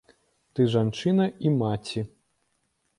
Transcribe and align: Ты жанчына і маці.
Ты 0.59 0.65
жанчына 0.77 1.29
і 1.47 1.55
маці. 1.61 2.07